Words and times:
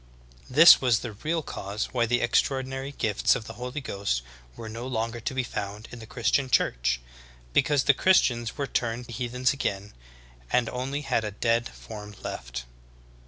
This 0.49 0.81
was 0.81 1.01
the 1.01 1.11
real 1.11 1.43
cause 1.43 1.89
why 1.93 2.07
the 2.07 2.21
extraor 2.21 2.63
dinary 2.65 2.97
gifts 2.97 3.35
of 3.35 3.45
the 3.45 3.53
Holy 3.53 3.81
Ghost 3.81 4.23
were 4.55 4.67
no 4.67 4.87
longer 4.87 5.19
to 5.19 5.33
be 5.35 5.43
found 5.43 5.87
in 5.91 5.99
the 5.99 6.07
Christian 6.07 6.49
church— 6.49 6.99
^because 7.55 7.85
the 7.85 7.93
Christians 7.93 8.57
were 8.57 8.65
turned 8.65 9.11
heathens 9.11 9.53
again, 9.53 9.93
and 10.51 10.67
only 10.69 11.01
had 11.01 11.23
a 11.23 11.29
dead 11.29 11.69
form 11.69 12.15
left." 12.23 12.65